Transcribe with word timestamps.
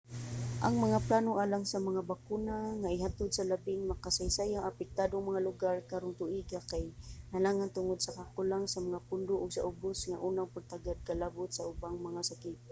ang 0.65 0.75
mga 0.85 0.99
plano 1.07 1.31
alang 1.43 1.63
sa 1.67 1.79
mga 1.87 2.01
bakuna 2.11 2.55
nga 2.81 2.93
ihatod 2.95 3.29
sa 3.33 3.47
labing 3.51 3.81
makasaysayang 3.91 4.65
apektadong 4.69 5.25
mga 5.27 5.45
lugar 5.47 5.75
karong 5.91 6.17
tuiga 6.21 6.59
kay 6.71 6.83
nalangan 7.33 7.73
tungod 7.77 7.99
sa 8.01 8.15
kakulang 8.17 8.63
sa 8.69 8.79
mga 8.87 8.99
pondo 9.07 9.35
ug 9.43 9.51
sa 9.53 9.65
ubos 9.71 9.99
nga 10.09 10.21
unang 10.27 10.53
pagtagad 10.55 10.97
kalabot 11.07 11.49
sa 11.53 11.67
ubang 11.71 11.97
mga 12.07 12.21
sakit 12.29 12.57